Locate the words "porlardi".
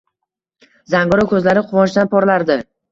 2.17-2.63